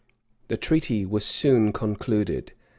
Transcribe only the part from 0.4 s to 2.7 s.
The treaty was soon concluded.